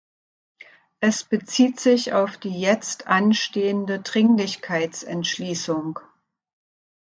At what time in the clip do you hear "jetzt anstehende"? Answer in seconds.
2.59-3.99